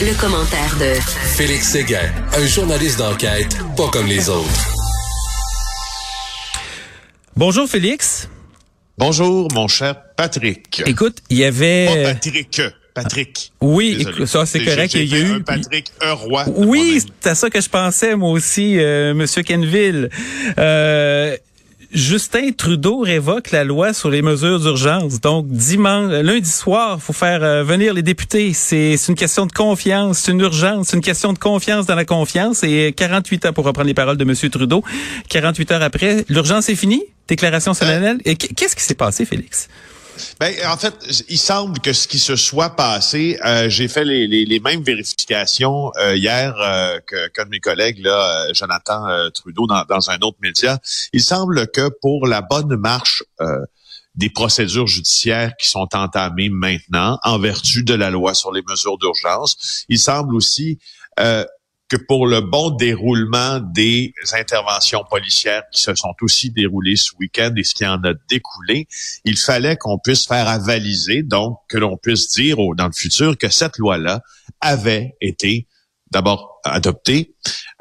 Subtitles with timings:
[0.00, 1.00] le commentaire de
[1.36, 4.68] Félix Séguin, un journaliste d'enquête pas comme les autres.
[7.34, 8.28] Bonjour Félix.
[8.98, 10.82] Bonjour mon cher Patrick.
[10.86, 11.86] Écoute, il y avait...
[11.86, 12.60] Pas Patrick.
[12.94, 13.52] Patrick.
[13.60, 14.26] Oui, Désolé.
[14.26, 14.94] ça c'est correct.
[14.94, 15.32] Il y a eu.
[15.32, 16.44] un Patrick, un roi.
[16.54, 20.08] Oui, c'est à ça que je pensais moi aussi, euh, Monsieur Kenville.
[20.58, 21.36] Euh,
[21.96, 25.18] Justin Trudeau révoque la loi sur les mesures d'urgence.
[25.20, 28.52] Donc dimanche, lundi soir, faut faire euh, venir les députés.
[28.52, 32.04] C'est une question de confiance, c'est une urgence, c'est une question de confiance dans la
[32.04, 32.62] confiance.
[32.64, 34.84] Et 48 heures pour reprendre les paroles de Monsieur Trudeau.
[35.30, 37.02] 48 heures après, l'urgence est finie?
[37.28, 38.18] Déclaration solennelle?
[38.26, 39.68] Et qu- qu'est-ce qui s'est passé, Félix?
[40.40, 40.94] Ben, en fait,
[41.28, 44.82] il semble que ce qui se soit passé, euh, j'ai fait les, les- les mêmes
[44.82, 49.84] vérifications euh, hier euh, que qu'un de mes collègues, là, euh, Jonathan euh, Trudeau, dans,
[49.84, 50.78] dans un autre média.
[51.12, 53.58] Il semble que pour la bonne marche euh,
[54.14, 58.98] des procédures judiciaires qui sont entamées maintenant en vertu de la loi sur les mesures
[58.98, 60.78] d'urgence, il semble aussi
[61.20, 61.44] euh,
[61.88, 67.52] que pour le bon déroulement des interventions policières qui se sont aussi déroulées ce week-end
[67.56, 68.88] et ce qui en a découlé,
[69.24, 73.38] il fallait qu'on puisse faire avaliser, donc que l'on puisse dire au- dans le futur
[73.38, 74.20] que cette loi-là
[74.60, 75.68] avait été
[76.10, 77.34] d'abord adoptée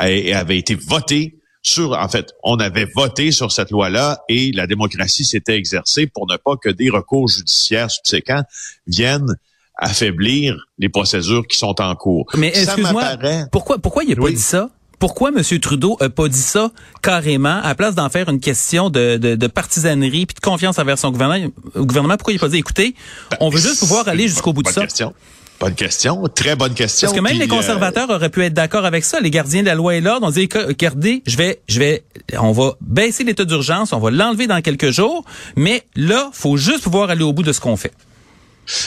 [0.00, 4.66] et avait été votée sur, en fait, on avait voté sur cette loi-là et la
[4.66, 8.42] démocratie s'était exercée pour ne pas que des recours judiciaires subséquents
[8.88, 9.36] viennent
[9.76, 12.26] affaiblir les procédures qui sont en cours.
[12.34, 13.16] Mais excuse-moi,
[13.50, 14.70] pourquoi pourquoi il a pas dit ça?
[14.98, 15.42] Pourquoi M.
[15.58, 16.70] Trudeau a pas dit ça
[17.02, 20.96] carrément, à place d'en faire une question de, de, de partisanerie puis de confiance envers
[20.96, 21.48] son gouvernement?
[21.74, 22.94] gouvernement pourquoi il a pas dit, écoutez,
[23.40, 24.82] on veut juste pouvoir aller jusqu'au bout de ça?
[24.82, 25.12] Question.
[25.58, 27.06] Bonne question, très bonne question.
[27.06, 29.20] Parce que même Puis, les euh, conservateurs auraient pu être d'accord avec ça.
[29.20, 32.04] Les gardiens de la loi et l'ordre ont dit, regardez, je vais, je vais,
[32.38, 36.82] on va baisser l'état d'urgence, on va l'enlever dans quelques jours, mais là, faut juste
[36.82, 37.92] pouvoir aller au bout de ce qu'on fait.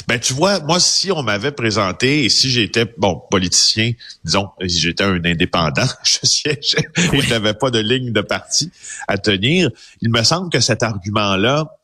[0.07, 3.91] Ben tu vois, moi si on m'avait présenté et si j'étais bon politicien,
[4.23, 8.71] disons, si j'étais un indépendant, je siégeais et je n'avais pas de ligne de parti
[9.07, 9.69] à tenir,
[10.01, 11.77] il me semble que cet argument-là,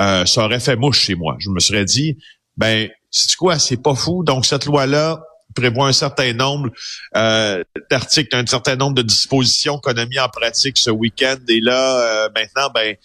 [0.00, 1.36] euh, ça aurait fait mouche chez moi.
[1.38, 2.18] Je me serais dit,
[2.56, 4.24] ben c'est quoi, c'est pas fou.
[4.24, 5.22] Donc cette loi-là
[5.54, 6.70] prévoit un certain nombre
[7.16, 11.36] euh, d'articles, un certain nombre de dispositions qu'on a mis en pratique ce week-end.
[11.48, 12.96] Et là, euh, maintenant, ben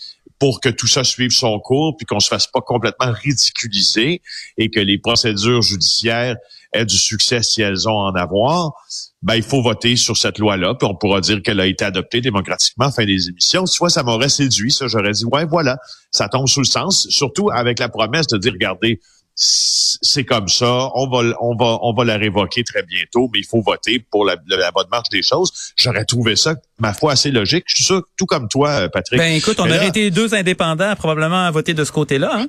[0.44, 4.22] pour que tout ça suive son cours, puis qu'on se fasse pas complètement ridiculiser
[4.58, 6.36] et que les procédures judiciaires
[6.74, 8.74] aient du succès si elles ont à en avoir,
[9.22, 12.20] ben il faut voter sur cette loi-là, puis on pourra dire qu'elle a été adoptée
[12.20, 13.66] démocratiquement fin des émissions.
[13.66, 15.78] Soit ça m'aurait séduit, ça j'aurais dit ouais voilà,
[16.12, 19.00] ça tombe sous le sens, surtout avec la promesse de dire regardez
[19.36, 23.46] c'est comme ça, on va on va on va la révoquer très bientôt, mais il
[23.46, 25.52] faut voter pour la, la bonne marche des choses.
[25.76, 27.64] J'aurais trouvé ça ma foi assez logique.
[27.68, 29.18] Je suis sûr tout comme toi euh, Patrick.
[29.18, 32.32] Ben écoute, on Mais aurait là- été deux indépendants probablement à voter de ce côté-là.
[32.42, 32.48] Hein?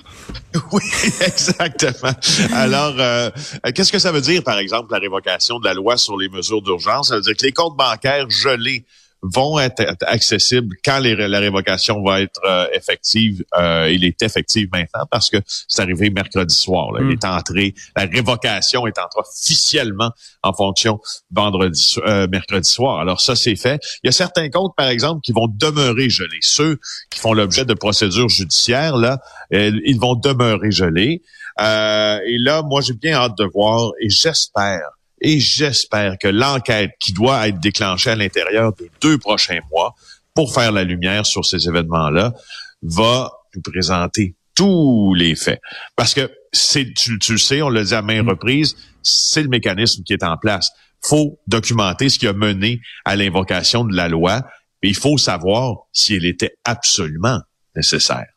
[0.73, 0.83] Oui,
[1.21, 2.13] exactement.
[2.53, 3.31] Alors, euh,
[3.75, 6.63] qu'est-ce que ça veut dire, par exemple, la révocation de la loi sur les mesures
[6.63, 7.09] d'urgence?
[7.09, 8.85] Ça veut dire que les comptes bancaires gelés
[9.33, 13.43] vont être accessibles quand les- la révocation va être euh, effective.
[13.57, 16.93] Euh, il est effective maintenant parce que c'est arrivé mercredi soir.
[16.93, 17.01] Là.
[17.01, 17.13] Il Mm.
[17.13, 20.11] est entré, la révocation est entrée officiellement
[20.43, 23.01] en fonction vendredi, euh, mercredi soir.
[23.01, 23.81] Alors ça, c'est fait.
[24.03, 26.39] Il y a certains comptes, par exemple, qui vont demeurer gelés.
[26.43, 26.79] Ceux
[27.11, 29.21] qui font l'objet de procédures judiciaires, là,
[29.55, 31.23] euh, ils vont demeurer gelés.
[31.61, 34.83] Euh, et là, moi, j'ai bien hâte de voir et j'espère,
[35.25, 39.95] et j'espère que l'enquête qui doit être déclenchée à l'intérieur des deux prochains mois
[40.35, 42.35] pour faire la lumière sur ces événements-là
[42.83, 45.61] va nous présenter tous les faits.
[45.97, 49.49] Parce que c'est, tu, tu le sais, on l'a dit à maintes reprises, c'est le
[49.49, 50.71] mécanisme qui est en place.
[51.01, 54.43] faut documenter ce qui a mené à l'invocation de la loi,
[54.83, 57.41] mais il faut savoir si elle était absolument
[57.75, 58.34] nécessaire.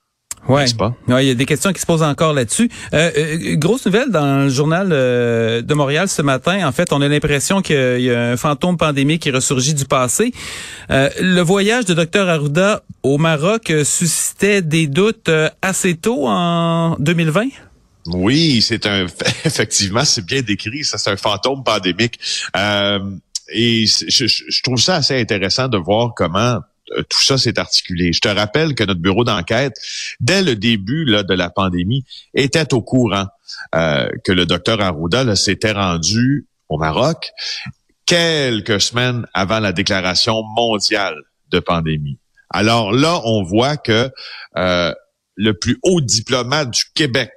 [0.47, 0.65] Ouais.
[0.77, 0.93] Pas?
[1.09, 2.69] Ouais, il y a des questions qui se posent encore là-dessus.
[2.93, 6.65] Euh, euh, grosse nouvelle dans le journal euh, de Montréal ce matin.
[6.65, 10.31] En fait, on a l'impression qu'il y a un fantôme pandémique qui ressurgit du passé.
[10.89, 16.95] Euh, le voyage de Dr Arruda au Maroc suscitait des doutes euh, assez tôt en
[16.99, 17.47] 2020.
[18.13, 19.05] Oui, c'est un
[19.45, 20.85] effectivement, c'est bien décrit.
[20.85, 22.19] Ça, c'est un fantôme pandémique.
[22.55, 22.99] Euh,
[23.49, 26.59] et je, je- trouve ça assez intéressant de voir comment
[27.09, 28.13] tout ça s'est articulé.
[28.13, 29.75] Je te rappelle que notre bureau d'enquête,
[30.19, 33.27] dès le début là, de la pandémie, était au courant
[33.75, 37.31] euh, que le docteur Arruda s'était rendu au Maroc
[38.05, 41.15] quelques semaines avant la déclaration mondiale
[41.49, 42.17] de pandémie.
[42.49, 44.09] Alors là, on voit que
[44.55, 44.93] euh,
[45.35, 47.31] le plus haut diplomate du Québec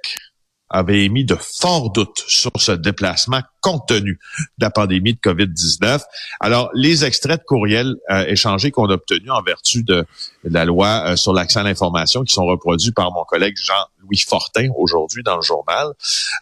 [0.71, 4.19] avait émis de forts doutes sur ce déplacement compte tenu
[4.57, 6.01] de la pandémie de COVID-19.
[6.39, 10.05] Alors, les extraits de courriels euh, échangés qu'on a obtenus en vertu de,
[10.43, 14.69] la loi euh, sur l'accès à l'information qui sont reproduits par mon collègue Jean-Louis Fortin
[14.77, 15.87] aujourd'hui dans le journal,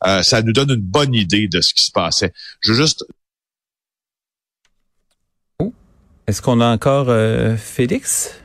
[0.06, 2.31] euh, ça nous donne une bonne idée de ce qui se passait.
[2.62, 3.06] Je veux juste...
[6.28, 8.36] Est-ce qu'on a encore euh, Félix?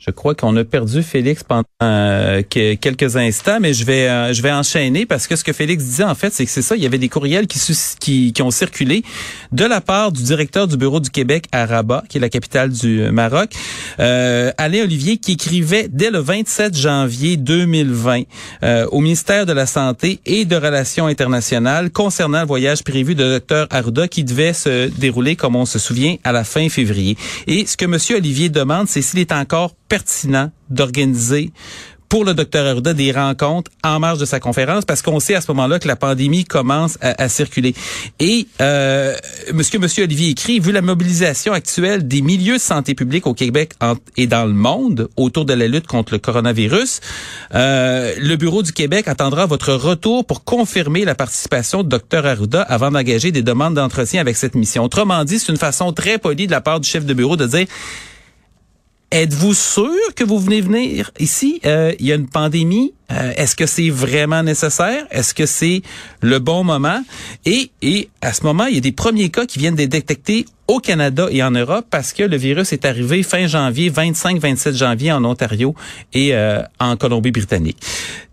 [0.00, 4.40] Je crois qu'on a perdu Félix pendant euh, quelques instants, mais je vais euh, je
[4.40, 6.74] vais enchaîner parce que ce que Félix disait en fait, c'est que c'est ça.
[6.74, 9.02] Il y avait des courriels qui, ont circulé
[9.52, 12.70] de la part du directeur du bureau du Québec à Rabat, qui est la capitale
[12.70, 13.50] du Maroc,
[13.98, 18.22] euh, Alain Olivier, qui écrivait dès le 27 janvier 2020
[18.62, 23.38] euh, au ministère de la Santé et de Relations internationales concernant le voyage prévu de
[23.38, 27.18] Dr Arruda qui devait se dérouler, comme on se souvient, à la fin février.
[27.46, 31.52] Et ce que Monsieur Olivier demande, c'est s'il est encore pertinent d'organiser
[32.10, 35.40] pour le docteur Arruda des rencontres en marge de sa conférence parce qu'on sait à
[35.40, 37.72] ce moment-là que la pandémie commence à, circuler.
[38.18, 39.14] Et euh,
[39.54, 43.74] monsieur, monsieur Olivier écrit, vu la mobilisation actuelle des milieux de santé publique au Québec
[44.16, 47.00] et dans le monde autour de la lutte contre le coronavirus,
[47.54, 52.62] euh, le Bureau du Québec attendra votre retour pour confirmer la participation de docteur Arruda
[52.62, 54.82] avant d'engager des demandes d'entretien avec cette mission.
[54.82, 57.46] Autrement dit, c'est une façon très polie de la part du chef de bureau de
[57.46, 57.66] dire
[59.12, 61.60] Êtes-vous sûr que vous venez venir ici?
[61.66, 62.94] Euh, il y a une pandémie.
[63.10, 65.04] Euh, est-ce que c'est vraiment nécessaire?
[65.10, 65.82] Est-ce que c'est
[66.20, 67.02] le bon moment?
[67.44, 70.46] Et, et à ce moment, il y a des premiers cas qui viennent d'être détectés
[70.68, 75.10] au Canada et en Europe parce que le virus est arrivé fin janvier, 25-27 janvier
[75.10, 75.74] en Ontario
[76.12, 77.78] et euh, en Colombie-Britannique.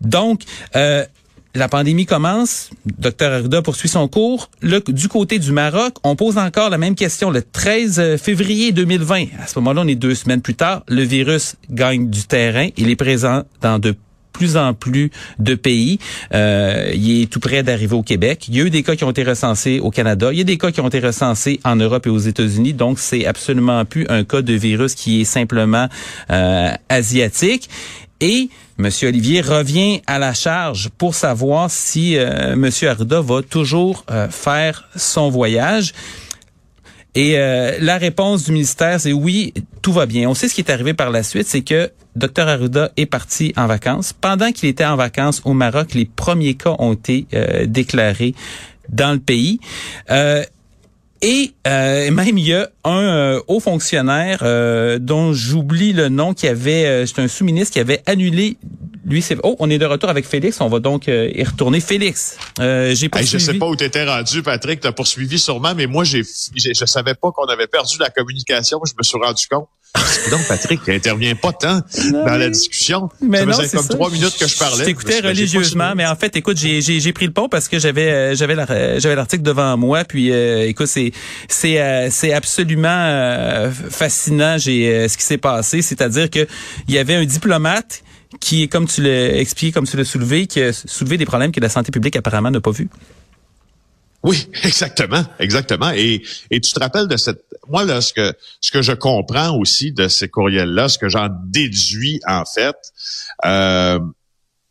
[0.01, 0.41] Donc,
[1.55, 4.49] la pandémie commence, Dr Arruda poursuit son cours.
[4.61, 9.25] du côté du Maroc, on pose encore la même question le 13 février 2020.
[9.39, 10.83] À ce moment-là, on est deux semaines plus tard.
[10.87, 12.69] Le virus gagne du terrain.
[12.77, 13.95] Il est présent dans de
[14.37, 15.09] plus en plus
[15.39, 15.99] de pays.
[16.33, 18.45] Euh, il est tout près d'arriver au Québec.
[18.47, 20.29] Il y a eu des cas qui ont été recensés au Canada.
[20.31, 22.73] Il y a des cas qui ont été recensés en Europe et aux États-Unis.
[22.73, 25.87] Donc, c'est absolument plus un cas de virus qui est simplement
[26.29, 27.69] euh, asiatique.
[28.19, 28.49] Et
[28.79, 28.89] M.
[29.03, 32.69] Olivier revient à la charge pour savoir si euh, M.
[32.83, 35.93] Arruda va toujours euh, faire son voyage.
[37.15, 40.29] Et euh, la réponse du ministère, c'est oui, tout va bien.
[40.29, 43.53] On sait ce qui est arrivé par la suite, c'est que Dr Arruda est parti
[43.55, 44.13] en vacances.
[44.13, 47.27] Pendant qu'il était en vacances au Maroc, les premiers cas ont été
[47.65, 48.33] déclarés
[48.89, 49.59] dans le pays.
[51.21, 56.33] Et euh, même il y a un euh, haut fonctionnaire euh, dont j'oublie le nom
[56.33, 58.57] qui avait, c'est un sous-ministre qui avait annulé.
[59.05, 60.59] Lui, c'est oh, on est de retour avec Félix.
[60.59, 61.79] On va donc y retourner.
[61.79, 63.21] Félix, j'ai pas.
[63.21, 64.81] je sais pas où t'étais rendu, Patrick.
[64.81, 68.79] T'as poursuivi sûrement, mais moi, j'ai, je savais pas qu'on avait perdu la communication.
[68.85, 69.69] Je me suis rendu compte.
[70.31, 71.81] Donc, Patrick, il intervient pas tant
[72.11, 73.09] dans la discussion.
[73.21, 74.79] Mais ça non, faisait comme trois minutes que je parlais.
[74.79, 78.35] Je t'écoutais religieusement, mais en fait, écoute, j'ai pris le pont parce que j'avais euh,
[78.35, 80.03] j'avais l'article devant moi.
[80.03, 81.11] Puis, euh, écoute, c'est
[81.47, 84.57] c'est euh, c'est absolument fascinant.
[84.57, 86.47] J'ai ce qui s'est passé, c'est-à-dire que
[86.87, 88.03] il y avait un diplomate
[88.39, 91.59] qui, comme tu l'as expliqué, comme tu l'as soulevé, qui a soulevé des problèmes que
[91.59, 92.89] la santé publique apparemment n'a pas vu.
[94.27, 95.89] Oui, exactement, exactement.
[95.91, 96.21] Et,
[96.51, 99.93] et tu te rappelles de cette, moi là, ce que ce que je comprends aussi
[99.93, 102.75] de ces courriels-là, ce que j'en déduis en fait,
[103.45, 103.99] euh,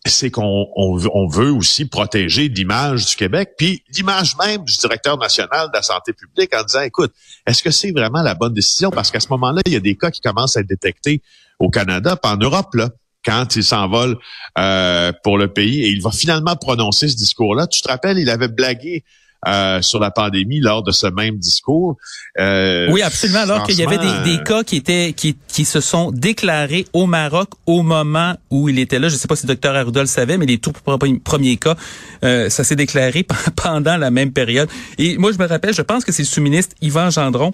[0.05, 5.69] c'est qu'on on, veut aussi protéger l'image du Québec, puis l'image même du directeur national
[5.69, 7.13] de la santé publique en disant, écoute,
[7.45, 8.91] est-ce que c'est vraiment la bonne décision?
[8.91, 11.23] Parce qu'à ce moment-là, il y a des cas qui commencent à être détectés
[11.59, 12.91] au Canada, puis en Europe, là
[13.25, 14.17] quand il s'envole
[14.57, 17.67] euh, pour le pays et il va finalement prononcer ce discours-là.
[17.67, 19.03] Tu te rappelles, il avait blagué
[19.47, 21.97] euh, sur la pandémie lors de ce même discours.
[22.39, 23.41] Euh, oui, absolument.
[23.41, 27.51] Alors qu'il y avait des, cas qui étaient qui, qui se sont déclarés au Maroc
[27.67, 29.09] au moment où il était là.
[29.09, 31.77] Je ne sais pas si le docteur Arruda le savait, mais les tout premiers cas,
[32.25, 34.69] euh, ça s'est déclaré pendant la même période.
[34.99, 37.53] Et moi, je me rappelle, je pense que c'est le sous-ministre Yvan Gendron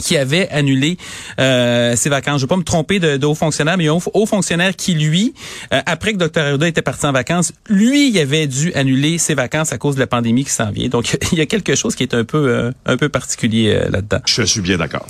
[0.00, 0.96] qui avait annulé
[1.38, 2.40] euh, ses vacances.
[2.40, 3.98] Je ne veux pas me tromper de, de haut fonctionnaire, mais il y a un
[4.14, 5.34] haut fonctionnaire qui, lui,
[5.72, 6.40] euh, après que Dr.
[6.40, 10.00] Arruda était parti en vacances, lui, il avait dû annuler ses vacances à cause de
[10.00, 10.88] la pandémie qui s'en vient.
[10.88, 13.90] Donc, il y a quelque chose qui est un peu euh, un peu particulier euh,
[13.90, 14.20] là-dedans.
[14.26, 15.06] Je suis bien d'accord.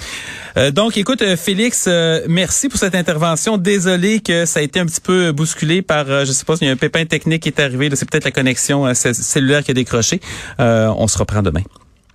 [0.72, 1.88] donc, écoute, Félix,
[2.28, 3.56] merci pour cette intervention.
[3.56, 6.70] Désolé que ça a été un petit peu bousculé par, je sais pas, il y
[6.70, 7.88] a un pépin technique qui est arrivé.
[7.94, 10.20] C'est peut-être la connexion cellulaire qui a décroché.
[10.58, 11.62] on se reprend demain.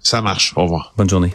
[0.02, 0.54] Ça marche.
[0.56, 0.94] Au revoir.
[0.98, 1.34] Bonne journée.